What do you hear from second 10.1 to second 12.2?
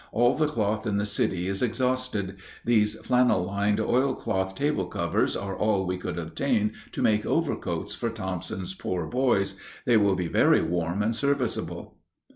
be very warm and serviceable."